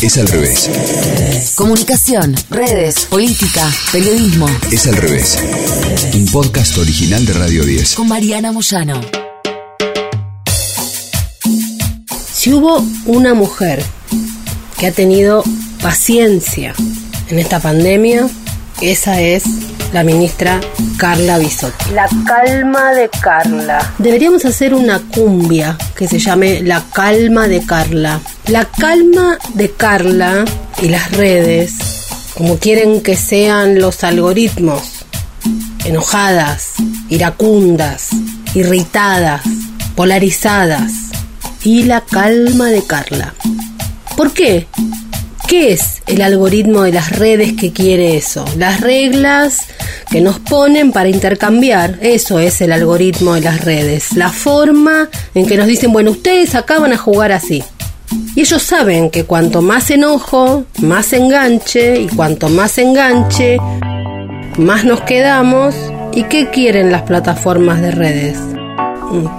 Es 0.00 0.16
al 0.16 0.28
revés. 0.28 0.70
Comunicación, 1.56 2.36
redes, 2.50 3.06
política, 3.06 3.68
periodismo. 3.90 4.46
Es 4.70 4.86
al 4.86 4.96
revés. 4.96 5.36
Un 6.14 6.26
podcast 6.26 6.78
original 6.78 7.26
de 7.26 7.32
Radio 7.32 7.64
10. 7.64 7.96
Con 7.96 8.06
Mariana 8.06 8.52
Moyano. 8.52 9.00
Si 12.32 12.52
hubo 12.52 12.86
una 13.06 13.34
mujer 13.34 13.84
que 14.78 14.86
ha 14.86 14.92
tenido 14.92 15.42
paciencia 15.82 16.74
en 17.28 17.40
esta 17.40 17.58
pandemia, 17.58 18.28
esa 18.80 19.20
es 19.20 19.42
la 19.92 20.04
ministra 20.04 20.60
Carla 20.96 21.38
Bisotti. 21.38 21.90
La 21.92 22.08
calma 22.26 22.92
de 22.92 23.08
Carla. 23.08 23.94
Deberíamos 23.98 24.44
hacer 24.44 24.74
una 24.74 25.00
cumbia 25.00 25.76
que 25.96 26.08
se 26.08 26.18
llame 26.18 26.60
La 26.62 26.82
calma 26.92 27.48
de 27.48 27.64
Carla. 27.64 28.20
La 28.46 28.64
calma 28.64 29.38
de 29.54 29.70
Carla 29.70 30.44
y 30.82 30.88
las 30.88 31.12
redes, 31.12 31.74
como 32.34 32.58
quieren 32.58 33.02
que 33.02 33.16
sean 33.16 33.78
los 33.78 34.04
algoritmos, 34.04 35.04
enojadas, 35.84 36.72
iracundas, 37.08 38.08
irritadas, 38.54 39.42
polarizadas, 39.96 40.92
y 41.64 41.84
la 41.84 42.02
calma 42.02 42.66
de 42.66 42.84
Carla. 42.86 43.34
¿Por 44.16 44.32
qué? 44.32 44.66
¿Qué 45.48 45.72
es 45.72 46.02
el 46.06 46.20
algoritmo 46.20 46.82
de 46.82 46.92
las 46.92 47.16
redes 47.16 47.54
que 47.54 47.72
quiere 47.72 48.18
eso? 48.18 48.44
Las 48.58 48.82
reglas 48.82 49.62
que 50.10 50.20
nos 50.20 50.38
ponen 50.40 50.92
para 50.92 51.08
intercambiar, 51.08 51.96
eso 52.02 52.38
es 52.38 52.60
el 52.60 52.70
algoritmo 52.70 53.32
de 53.32 53.40
las 53.40 53.64
redes. 53.64 54.12
La 54.12 54.28
forma 54.28 55.08
en 55.34 55.46
que 55.46 55.56
nos 55.56 55.66
dicen, 55.66 55.90
bueno, 55.90 56.10
ustedes 56.10 56.54
acá 56.54 56.78
van 56.78 56.92
a 56.92 56.98
jugar 56.98 57.32
así. 57.32 57.64
Y 58.36 58.42
ellos 58.42 58.62
saben 58.62 59.08
que 59.08 59.24
cuanto 59.24 59.62
más 59.62 59.90
enojo, 59.90 60.66
más 60.82 61.14
enganche, 61.14 61.98
y 61.98 62.08
cuanto 62.08 62.50
más 62.50 62.76
enganche, 62.76 63.56
más 64.58 64.84
nos 64.84 65.00
quedamos. 65.00 65.74
¿Y 66.12 66.24
qué 66.24 66.50
quieren 66.50 66.92
las 66.92 67.02
plataformas 67.02 67.80
de 67.80 67.90
redes? 67.90 68.38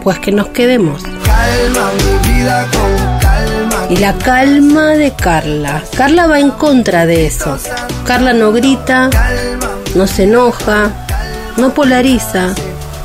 Pues 0.03 0.17
que 0.17 0.31
nos 0.31 0.47
quedemos. 0.47 1.03
Calma 1.23 1.91
mi 1.93 2.33
vida 2.33 2.67
con 2.71 2.98
y 3.89 3.97
la 3.97 4.13
calma 4.13 4.91
de 4.91 5.13
Carla. 5.13 5.83
Carla 5.97 6.27
va 6.27 6.39
en 6.39 6.51
contra 6.51 7.05
de 7.05 7.25
eso. 7.25 7.57
Carla 8.05 8.33
no 8.33 8.51
grita, 8.51 9.09
no 9.95 10.05
se 10.07 10.23
enoja, 10.23 10.91
no 11.57 11.73
polariza, 11.73 12.53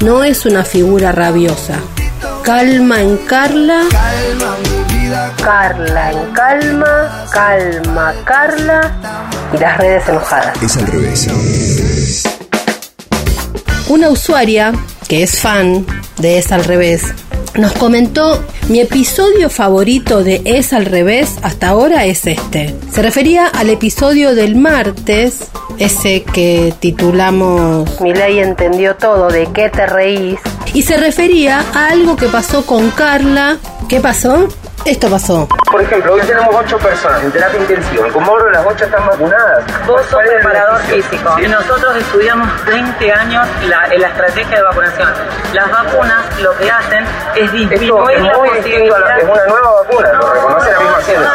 no 0.00 0.22
es 0.22 0.44
una 0.44 0.62
figura 0.64 1.10
rabiosa. 1.12 1.78
Calma 2.42 3.00
en 3.00 3.16
Carla. 3.18 3.84
Carla 5.42 6.12
en 6.12 6.32
calma, 6.32 7.26
calma 7.32 8.14
Carla 8.24 8.92
y 9.52 9.58
las 9.58 9.78
redes 9.78 10.08
enojadas. 10.08 10.62
Es 10.62 10.76
al 10.76 10.86
revés. 10.86 11.28
Una 13.88 14.10
usuaria 14.10 14.72
que 15.08 15.22
es 15.22 15.40
fan 15.40 15.86
de 16.18 16.38
Es 16.38 16.52
al 16.52 16.64
revés 16.64 17.02
nos 17.56 17.72
comentó 17.72 18.42
mi 18.68 18.80
episodio 18.80 19.48
favorito 19.48 20.24
de 20.24 20.42
Es 20.44 20.72
al 20.72 20.86
revés 20.86 21.36
hasta 21.42 21.68
ahora 21.68 22.04
es 22.04 22.26
este. 22.26 22.74
Se 22.92 23.02
refería 23.02 23.46
al 23.46 23.70
episodio 23.70 24.34
del 24.34 24.56
martes, 24.56 25.48
ese 25.78 26.22
que 26.22 26.74
titulamos 26.80 28.00
Mi 28.00 28.12
ley 28.12 28.40
entendió 28.40 28.96
todo, 28.96 29.28
de 29.28 29.46
qué 29.52 29.68
te 29.68 29.86
reís. 29.86 30.38
Y 30.72 30.82
se 30.82 30.96
refería 30.96 31.64
a 31.74 31.90
algo 31.90 32.16
que 32.16 32.26
pasó 32.26 32.66
con 32.66 32.90
Carla. 32.90 33.58
¿Qué 33.88 34.00
pasó? 34.00 34.48
Esto 34.84 35.08
pasó. 35.08 35.48
Por 35.72 35.80
ejemplo, 35.80 36.12
hoy 36.12 36.20
tenemos 36.20 36.54
ocho 36.54 36.76
personas 36.76 37.22
en 37.22 37.32
terapia 37.32 37.58
intensiva. 37.58 38.06
En 38.06 38.12
Comodoro 38.12 38.50
las 38.50 38.66
ocho 38.66 38.84
están 38.84 39.06
vacunadas. 39.06 39.64
Vos 39.86 40.04
sos 40.10 40.20
preparador 40.22 40.78
físico. 40.82 41.36
Y 41.40 41.48
nosotros 41.48 41.96
estudiamos 41.96 42.46
20 42.66 43.12
años 43.12 43.48
la, 43.66 43.88
la 43.88 44.08
estrategia 44.08 44.58
de 44.58 44.62
vacunación. 44.62 45.08
Las 45.54 45.70
vacunas 45.70 46.40
lo 46.42 46.54
que 46.58 46.70
hacen 46.70 47.02
es 47.34 47.50
disminuir 47.52 48.20
la 48.20 48.34
posibilidad... 48.34 49.18
Es 49.18 49.24
una 49.24 49.46
nueva 49.46 49.82
vacuna, 49.82 50.12
lo 50.12 50.32
reconoce 50.34 50.72
la 50.72 50.78
misma 50.78 51.00
ciencia. 51.00 51.30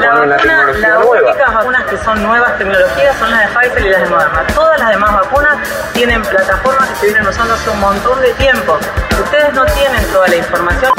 La 0.00 0.14
vacuna, 0.14 0.72
las 0.80 1.06
únicas 1.06 1.54
vacunas 1.54 1.84
que 1.84 1.98
son 1.98 2.20
nuevas 2.20 2.58
tecnologías 2.58 3.16
son 3.16 3.30
las 3.30 3.40
de 3.48 3.60
Pfizer 3.60 3.86
y 3.86 3.90
las 3.90 4.02
de 4.02 4.08
Moderna. 4.08 4.44
Todas 4.52 4.80
las 4.80 4.90
demás 4.90 5.12
vacunas 5.12 5.56
tienen 5.92 6.20
plataformas 6.22 6.88
que 6.88 6.96
se 6.96 7.06
vienen 7.06 7.28
usando 7.28 7.54
hace 7.54 7.70
un 7.70 7.80
montón 7.80 8.20
de 8.20 8.32
tiempo. 8.34 8.76
Ustedes 9.22 9.54
no 9.54 9.64
tienen 9.66 10.04
toda 10.12 10.26
la 10.26 10.36
información. 10.36 10.92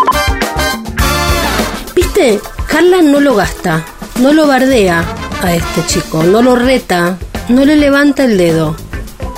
Carla 2.75 3.01
no 3.01 3.21
lo 3.21 3.35
gasta, 3.35 3.85
no 4.19 4.33
lo 4.33 4.47
bardea 4.47 5.05
a 5.41 5.55
este 5.55 5.85
chico, 5.87 6.23
no 6.23 6.41
lo 6.41 6.57
reta, 6.57 7.17
no 7.47 7.63
le 7.63 7.77
levanta 7.77 8.25
el 8.25 8.37
dedo. 8.37 8.75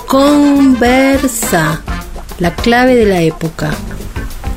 Conversa, 0.08 1.84
la 2.40 2.56
clave 2.56 2.96
de 2.96 3.06
la 3.06 3.22
época, 3.22 3.70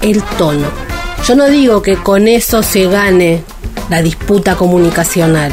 el 0.00 0.22
tono. 0.22 0.68
Yo 1.26 1.34
no 1.34 1.48
digo 1.48 1.82
que 1.82 1.96
con 1.96 2.26
eso 2.26 2.62
se 2.62 2.86
gane 2.86 3.44
la 3.90 4.00
disputa 4.00 4.56
comunicacional. 4.56 5.52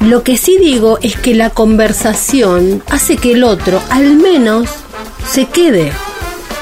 Lo 0.00 0.22
que 0.22 0.36
sí 0.36 0.58
digo 0.58 0.98
es 1.00 1.16
que 1.16 1.34
la 1.34 1.48
conversación 1.48 2.82
hace 2.90 3.16
que 3.16 3.32
el 3.32 3.42
otro 3.42 3.80
al 3.88 4.16
menos 4.16 4.68
se 5.26 5.46
quede. 5.46 5.92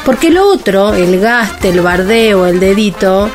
Porque 0.05 0.31
lo 0.31 0.49
otro, 0.49 0.95
el 0.95 1.19
gaste, 1.19 1.71
el 1.71 1.81
bardeo, 1.81 2.47
el 2.47 2.61
dedito, 2.61 3.29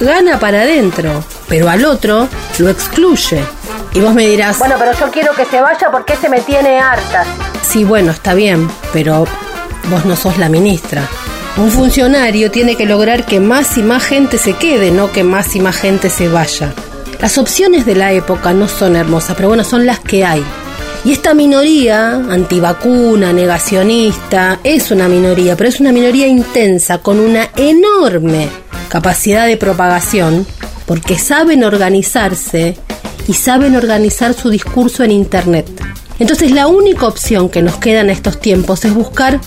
gana 0.00 0.40
para 0.40 0.62
adentro, 0.62 1.22
pero 1.48 1.68
al 1.68 1.84
otro 1.84 2.28
lo 2.58 2.68
excluye. 2.68 3.42
Y 3.94 4.00
vos 4.00 4.14
me 4.14 4.26
dirás, 4.26 4.58
bueno, 4.58 4.76
pero 4.78 4.92
yo 4.92 5.10
quiero 5.10 5.32
que 5.34 5.44
se 5.46 5.60
vaya 5.60 5.90
porque 5.90 6.16
se 6.16 6.28
me 6.28 6.40
tiene 6.40 6.78
harta. 6.78 7.24
Sí, 7.62 7.84
bueno, 7.84 8.12
está 8.12 8.34
bien, 8.34 8.68
pero 8.92 9.26
vos 9.90 10.04
no 10.04 10.14
sos 10.16 10.38
la 10.38 10.48
ministra. 10.48 11.02
Un 11.56 11.70
funcionario 11.70 12.50
tiene 12.50 12.76
que 12.76 12.86
lograr 12.86 13.24
que 13.24 13.40
más 13.40 13.78
y 13.78 13.82
más 13.82 14.04
gente 14.04 14.38
se 14.38 14.52
quede, 14.52 14.90
no 14.90 15.10
que 15.10 15.24
más 15.24 15.56
y 15.56 15.60
más 15.60 15.76
gente 15.76 16.10
se 16.10 16.28
vaya. 16.28 16.72
Las 17.20 17.36
opciones 17.36 17.84
de 17.84 17.96
la 17.96 18.12
época 18.12 18.52
no 18.52 18.68
son 18.68 18.94
hermosas, 18.94 19.34
pero 19.34 19.48
bueno, 19.48 19.64
son 19.64 19.84
las 19.84 19.98
que 19.98 20.24
hay. 20.24 20.44
Y 21.04 21.12
esta 21.12 21.34
minoría, 21.34 22.12
antivacuna, 22.12 23.32
negacionista, 23.32 24.60
es 24.62 24.90
una 24.90 25.08
minoría, 25.08 25.56
pero 25.56 25.68
es 25.68 25.80
una 25.80 25.90
minoría 25.90 26.26
intensa, 26.26 26.98
con 26.98 27.18
una 27.18 27.48
enorme 27.56 28.48
capacidad 28.88 29.46
de 29.46 29.56
propagación, 29.56 30.46
porque 30.88 31.18
saben 31.18 31.62
organizarse 31.62 32.76
y 33.28 33.34
saben 33.34 33.76
organizar 33.76 34.32
su 34.32 34.48
discurso 34.48 35.04
en 35.04 35.12
Internet. 35.12 35.68
Entonces 36.18 36.50
la 36.50 36.66
única 36.66 37.06
opción 37.06 37.50
que 37.50 37.62
nos 37.62 37.76
queda 37.76 38.00
en 38.00 38.10
estos 38.10 38.40
tiempos 38.40 38.84
es 38.86 38.94
buscar 38.94 39.38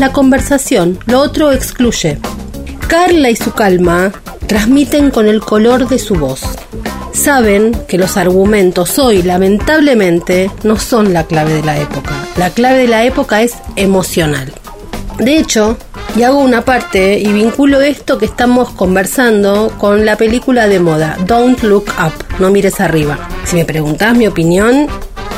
la 0.00 0.12
conversación, 0.12 0.98
lo 1.06 1.20
otro 1.20 1.52
excluye. 1.52 2.18
Carla 2.88 3.30
y 3.30 3.36
su 3.36 3.52
calma 3.52 4.12
transmiten 4.48 5.10
con 5.10 5.28
el 5.28 5.40
color 5.40 5.88
de 5.88 6.00
su 6.00 6.16
voz. 6.16 6.42
Saben 7.12 7.72
que 7.86 7.96
los 7.96 8.16
argumentos 8.16 8.98
hoy, 8.98 9.22
lamentablemente, 9.22 10.50
no 10.64 10.78
son 10.78 11.12
la 11.12 11.24
clave 11.24 11.54
de 11.54 11.62
la 11.62 11.78
época. 11.78 12.12
La 12.36 12.50
clave 12.50 12.78
de 12.78 12.88
la 12.88 13.04
época 13.04 13.42
es 13.42 13.54
emocional. 13.76 14.52
De 15.18 15.38
hecho, 15.38 15.78
y 16.14 16.24
hago 16.24 16.40
una 16.40 16.62
parte 16.62 17.18
y 17.18 17.32
vinculo 17.32 17.80
esto 17.80 18.18
que 18.18 18.26
estamos 18.26 18.70
conversando 18.70 19.72
con 19.78 20.04
la 20.04 20.16
película 20.16 20.68
de 20.68 20.78
moda, 20.78 21.16
Don't 21.26 21.62
Look 21.62 21.86
Up, 21.98 22.12
no 22.38 22.50
mires 22.50 22.80
arriba. 22.80 23.18
Si 23.44 23.56
me 23.56 23.64
preguntas 23.64 24.16
mi 24.16 24.26
opinión, 24.26 24.88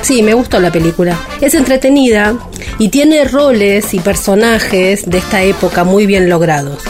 sí, 0.03 0.23
me 0.23 0.34
gustó 0.34 0.59
la 0.59 0.73
película. 0.73 1.17
Es 1.41 1.55
entretenida 1.55 2.34
y 2.79 2.89
tiene 2.89 3.25
roles 3.25 3.95
y 3.95 4.01
personajes 4.01 5.09
de 5.09 5.19
esta 5.19 5.43
época 5.43 5.84
muy 5.84 6.07
bien 6.07 6.29
logrados. 6.29 6.83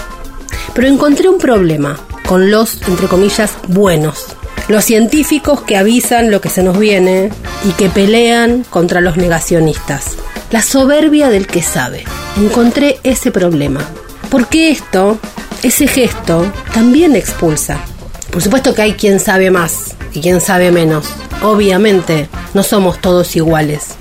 Pero 0.74 0.88
encontré 0.88 1.28
un 1.28 1.38
problema 1.38 1.98
con 2.26 2.50
los, 2.50 2.80
entre 2.88 3.06
comillas, 3.06 3.52
buenos. 3.68 4.26
Los 4.68 4.84
científicos 4.84 5.60
que 5.60 5.76
avisan 5.76 6.30
lo 6.30 6.40
que 6.40 6.48
se 6.48 6.62
nos 6.62 6.78
viene 6.78 7.30
y 7.68 7.72
que 7.72 7.90
pelean 7.90 8.64
contra 8.70 9.02
los 9.02 9.18
negacionistas. 9.18 10.16
La 10.50 10.62
soberbia 10.62 11.28
del 11.28 11.46
que 11.46 11.62
sabe 11.62 12.04
encontré 12.36 12.98
ese 13.02 13.30
problema. 13.30 13.80
Porque 14.30 14.70
esto, 14.70 15.18
ese 15.62 15.86
gesto, 15.86 16.50
también 16.72 17.16
expulsa. 17.16 17.78
Por 18.30 18.42
supuesto 18.42 18.74
que 18.74 18.82
hay 18.82 18.92
quien 18.94 19.20
sabe 19.20 19.50
más 19.50 19.94
y 20.12 20.20
quien 20.20 20.40
sabe 20.40 20.70
menos. 20.70 21.06
Obviamente, 21.42 22.28
no 22.52 22.62
somos 22.62 23.00
todos 23.00 23.36
iguales. 23.36 23.94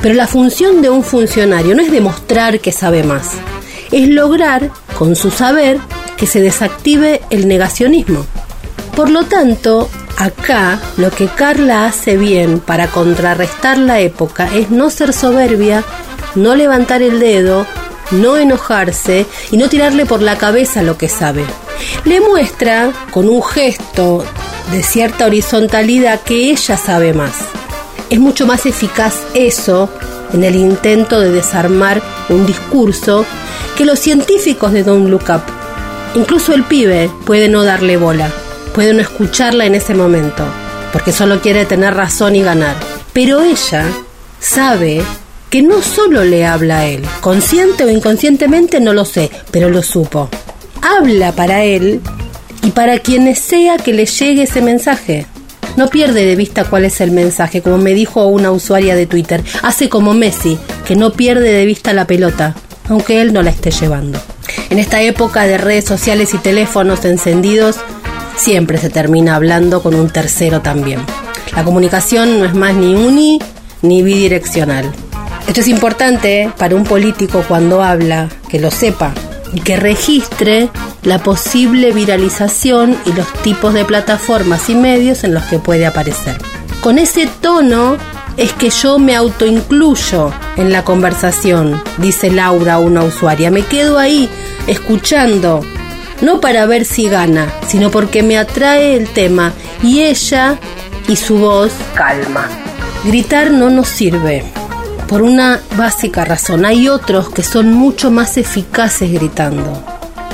Pero 0.00 0.14
la 0.14 0.26
función 0.26 0.82
de 0.82 0.90
un 0.90 1.02
funcionario 1.02 1.74
no 1.74 1.82
es 1.82 1.90
demostrar 1.90 2.60
que 2.60 2.72
sabe 2.72 3.02
más, 3.02 3.30
es 3.90 4.08
lograr, 4.08 4.70
con 4.98 5.16
su 5.16 5.30
saber, 5.30 5.78
que 6.16 6.26
se 6.26 6.40
desactive 6.40 7.22
el 7.30 7.48
negacionismo. 7.48 8.24
Por 8.94 9.10
lo 9.10 9.24
tanto, 9.24 9.88
acá 10.18 10.80
lo 10.96 11.10
que 11.10 11.26
Carla 11.26 11.86
hace 11.86 12.16
bien 12.16 12.60
para 12.60 12.88
contrarrestar 12.88 13.78
la 13.78 14.00
época 14.00 14.48
es 14.54 14.70
no 14.70 14.90
ser 14.90 15.12
soberbia 15.12 15.82
no 16.34 16.54
levantar 16.54 17.02
el 17.02 17.20
dedo, 17.20 17.66
no 18.10 18.36
enojarse 18.36 19.26
y 19.50 19.56
no 19.56 19.68
tirarle 19.68 20.06
por 20.06 20.22
la 20.22 20.36
cabeza 20.36 20.82
lo 20.82 20.98
que 20.98 21.08
sabe. 21.08 21.44
Le 22.04 22.20
muestra 22.20 22.92
con 23.10 23.28
un 23.28 23.42
gesto 23.42 24.24
de 24.70 24.82
cierta 24.82 25.26
horizontalidad 25.26 26.20
que 26.20 26.50
ella 26.50 26.76
sabe 26.76 27.12
más. 27.12 27.34
Es 28.10 28.20
mucho 28.20 28.46
más 28.46 28.66
eficaz 28.66 29.14
eso 29.34 29.88
en 30.32 30.44
el 30.44 30.56
intento 30.56 31.20
de 31.20 31.30
desarmar 31.30 32.02
un 32.28 32.46
discurso 32.46 33.24
que 33.76 33.84
los 33.84 33.98
científicos 33.98 34.72
de 34.72 34.84
Don't 34.84 35.08
Look 35.08 35.24
Up. 35.28 35.42
Incluso 36.14 36.54
el 36.54 36.64
pibe 36.64 37.10
puede 37.24 37.48
no 37.48 37.64
darle 37.64 37.96
bola, 37.96 38.30
puede 38.74 38.92
no 38.92 39.00
escucharla 39.00 39.64
en 39.64 39.74
ese 39.74 39.94
momento, 39.94 40.44
porque 40.92 41.12
solo 41.12 41.40
quiere 41.40 41.64
tener 41.64 41.94
razón 41.94 42.36
y 42.36 42.42
ganar. 42.42 42.76
Pero 43.12 43.42
ella 43.42 43.86
sabe 44.40 45.02
que 45.52 45.60
no 45.60 45.82
solo 45.82 46.24
le 46.24 46.46
habla 46.46 46.78
a 46.78 46.86
él, 46.86 47.02
consciente 47.20 47.84
o 47.84 47.90
inconscientemente 47.90 48.80
no 48.80 48.94
lo 48.94 49.04
sé, 49.04 49.30
pero 49.50 49.68
lo 49.68 49.82
supo. 49.82 50.30
Habla 50.80 51.32
para 51.32 51.62
él 51.62 52.00
y 52.62 52.70
para 52.70 53.00
quienes 53.00 53.38
sea 53.38 53.76
que 53.76 53.92
le 53.92 54.06
llegue 54.06 54.44
ese 54.44 54.62
mensaje. 54.62 55.26
No 55.76 55.88
pierde 55.88 56.24
de 56.24 56.36
vista 56.36 56.64
cuál 56.64 56.86
es 56.86 57.02
el 57.02 57.10
mensaje, 57.10 57.60
como 57.60 57.76
me 57.76 57.92
dijo 57.92 58.24
una 58.28 58.50
usuaria 58.50 58.96
de 58.96 59.04
Twitter. 59.04 59.44
Hace 59.62 59.90
como 59.90 60.14
Messi, 60.14 60.56
que 60.86 60.96
no 60.96 61.12
pierde 61.12 61.52
de 61.52 61.66
vista 61.66 61.92
la 61.92 62.06
pelota, 62.06 62.54
aunque 62.88 63.20
él 63.20 63.34
no 63.34 63.42
la 63.42 63.50
esté 63.50 63.72
llevando. 63.72 64.18
En 64.70 64.78
esta 64.78 65.02
época 65.02 65.42
de 65.42 65.58
redes 65.58 65.84
sociales 65.84 66.32
y 66.32 66.38
teléfonos 66.38 67.04
encendidos, 67.04 67.76
siempre 68.38 68.78
se 68.78 68.88
termina 68.88 69.36
hablando 69.36 69.82
con 69.82 69.94
un 69.96 70.08
tercero 70.08 70.62
también. 70.62 71.00
La 71.54 71.62
comunicación 71.62 72.38
no 72.38 72.46
es 72.46 72.54
más 72.54 72.74
ni 72.74 72.94
uni 72.94 73.38
ni 73.82 74.02
bidireccional. 74.02 74.90
Esto 75.46 75.60
es 75.60 75.68
importante 75.68 76.50
para 76.56 76.76
un 76.76 76.84
político 76.84 77.44
cuando 77.46 77.82
habla, 77.82 78.28
que 78.48 78.58
lo 78.58 78.70
sepa 78.70 79.12
y 79.52 79.60
que 79.60 79.76
registre 79.76 80.70
la 81.02 81.22
posible 81.22 81.92
viralización 81.92 82.96
y 83.04 83.12
los 83.12 83.30
tipos 83.42 83.74
de 83.74 83.84
plataformas 83.84 84.70
y 84.70 84.74
medios 84.74 85.24
en 85.24 85.34
los 85.34 85.44
que 85.44 85.58
puede 85.58 85.84
aparecer. 85.86 86.38
Con 86.80 86.98
ese 86.98 87.26
tono 87.40 87.96
es 88.36 88.52
que 88.52 88.70
yo 88.70 88.98
me 88.98 89.14
autoincluyo 89.14 90.32
en 90.56 90.72
la 90.72 90.84
conversación, 90.84 91.82
dice 91.98 92.30
Laura, 92.30 92.78
una 92.78 93.04
usuaria. 93.04 93.50
Me 93.50 93.62
quedo 93.62 93.98
ahí 93.98 94.28
escuchando, 94.66 95.60
no 96.22 96.40
para 96.40 96.66
ver 96.66 96.84
si 96.84 97.08
gana, 97.08 97.52
sino 97.66 97.90
porque 97.90 98.22
me 98.22 98.38
atrae 98.38 98.96
el 98.96 99.08
tema 99.08 99.52
y 99.82 100.00
ella 100.00 100.58
y 101.08 101.16
su 101.16 101.36
voz 101.36 101.72
calma. 101.94 102.48
Gritar 103.04 103.50
no 103.50 103.68
nos 103.68 103.88
sirve. 103.88 104.44
Por 105.12 105.20
una 105.20 105.60
básica 105.76 106.24
razón, 106.24 106.64
hay 106.64 106.88
otros 106.88 107.28
que 107.28 107.42
son 107.42 107.70
mucho 107.70 108.10
más 108.10 108.38
eficaces 108.38 109.12
gritando. 109.12 109.84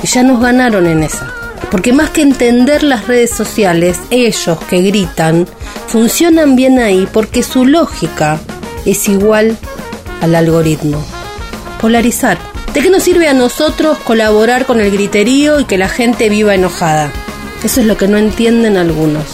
Y 0.01 0.07
ya 0.07 0.23
nos 0.23 0.39
ganaron 0.39 0.87
en 0.87 1.03
esa. 1.03 1.33
Porque 1.69 1.91
más 1.91 2.11
que 2.11 2.21
entender 2.21 2.83
las 2.83 3.05
redes 3.05 3.29
sociales, 3.29 3.99
ellos 4.09 4.57
que 4.69 4.81
gritan 4.81 5.47
funcionan 5.87 6.55
bien 6.55 6.79
ahí 6.79 7.09
porque 7.11 7.43
su 7.43 7.65
lógica 7.65 8.39
es 8.85 9.09
igual 9.09 9.57
al 10.21 10.33
algoritmo. 10.33 11.03
Polarizar. 11.81 12.37
¿De 12.73 12.79
qué 12.79 12.89
nos 12.89 13.03
sirve 13.03 13.27
a 13.27 13.33
nosotros 13.33 13.97
colaborar 13.97 14.65
con 14.65 14.79
el 14.79 14.91
griterío 14.91 15.59
y 15.59 15.65
que 15.65 15.77
la 15.77 15.89
gente 15.89 16.29
viva 16.29 16.55
enojada? 16.55 17.11
Eso 17.65 17.81
es 17.81 17.85
lo 17.85 17.97
que 17.97 18.07
no 18.07 18.17
entienden 18.17 18.77
algunos. 18.77 19.25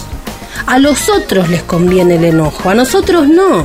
A 0.66 0.80
los 0.80 1.08
otros 1.08 1.48
les 1.48 1.62
conviene 1.62 2.16
el 2.16 2.24
enojo, 2.24 2.68
a 2.68 2.74
nosotros 2.74 3.28
no. 3.28 3.64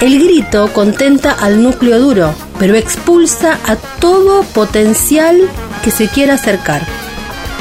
El 0.00 0.22
grito 0.22 0.72
contenta 0.72 1.32
al 1.32 1.62
núcleo 1.62 1.98
duro, 1.98 2.34
pero 2.58 2.74
expulsa 2.74 3.58
a 3.66 3.76
todo 3.76 4.42
potencial 4.42 5.40
que 5.82 5.90
se 5.90 6.08
quiera 6.08 6.34
acercar. 6.34 6.86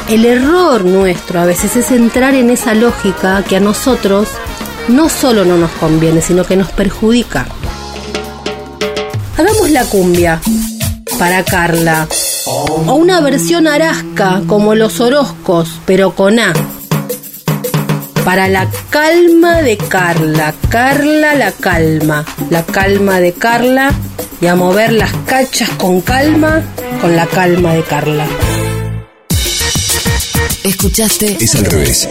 El 0.10 0.26
error 0.26 0.84
nuestro 0.84 1.40
a 1.40 1.46
veces 1.46 1.78
es 1.78 1.92
entrar 1.92 2.36
en 2.36 2.50
esa 2.50 2.74
lógica 2.74 3.44
que 3.44 3.56
a 3.56 3.62
nosotros 3.62 4.28
no 4.90 5.08
solo 5.08 5.46
no 5.46 5.58
nos 5.58 5.72
conviene, 5.72 6.22
sino 6.22 6.44
que 6.44 6.58
nos 6.58 6.72
perjudica. 6.72 7.46
Hagamos 9.38 9.70
la 9.72 9.86
cumbia 9.86 10.42
para 11.18 11.44
Carla. 11.44 12.08
O 12.46 12.96
una 12.96 13.22
versión 13.22 13.68
arasca 13.68 14.42
como 14.48 14.76
los 14.76 15.00
Orozcos, 15.00 15.70
pero 15.86 16.14
con 16.14 16.40
A. 16.40 16.54
Para 18.24 18.48
la 18.48 18.68
calma 18.90 19.62
de 19.62 19.78
Carla. 19.78 20.54
Carla 20.70 21.36
la 21.36 21.52
calma. 21.52 22.26
La 22.50 22.64
calma 22.64 23.20
de 23.20 23.34
Carla. 23.34 23.92
Y 24.40 24.48
a 24.48 24.56
mover 24.56 24.94
las 24.94 25.14
cachas 25.26 25.70
con 25.72 26.02
calma, 26.02 26.62
con 27.02 27.16
la 27.16 27.26
calma 27.28 27.74
de 27.74 27.84
Carla. 27.84 28.26
Escuchaste 30.64 31.38
Es 31.42 31.56
al 31.56 31.66
revés. 31.66 32.08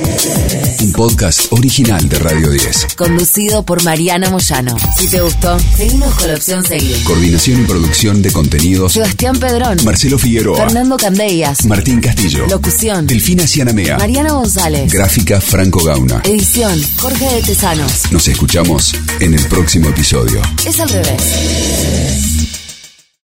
Un 0.82 0.92
podcast 0.92 1.46
original 1.50 2.06
de 2.08 2.18
Radio 2.18 2.50
10. 2.50 2.86
conducido 2.96 3.62
por 3.64 3.82
Mariana 3.82 4.30
Moyano. 4.30 4.76
Si 4.98 5.08
te 5.08 5.20
gustó, 5.20 5.58
seguimos 5.76 6.14
con 6.14 6.28
la 6.28 6.34
opción 6.34 6.62
seguir. 6.64 7.02
Coordinación 7.04 7.62
y 7.62 7.64
producción 7.66 8.20
de 8.20 8.30
contenidos. 8.30 8.92
Sebastián 8.92 9.38
Pedrón, 9.38 9.78
Marcelo 9.84 10.18
Figueroa. 10.18 10.56
Fernando 10.66 10.96
Candellas, 10.98 11.64
Martín 11.64 12.00
Castillo. 12.00 12.46
locución, 12.46 13.06
Delfina 13.06 13.46
Cianamea. 13.46 13.96
Mariana 13.98 14.32
González, 14.32 14.92
Gráfica 14.92 15.40
Franco 15.40 15.82
Gauna. 15.82 16.20
edición, 16.24 16.80
Jorge 16.98 17.24
de 17.34 17.42
Tesanos. 17.42 18.12
Nos 18.12 18.28
escuchamos 18.28 18.92
en 19.20 19.34
el 19.34 19.44
próximo 19.46 19.88
episodio. 19.88 20.42
Es 20.66 20.78
al 20.78 20.90
revés. 20.90 22.31